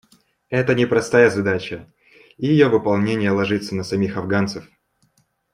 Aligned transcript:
Это 0.49 0.73
непростая 0.73 1.29
задача, 1.29 1.93
и 2.37 2.47
ее 2.47 2.69
выполнение 2.69 3.29
ложится 3.29 3.75
на 3.75 3.83
самих 3.83 4.17
афганцев. 4.17 4.67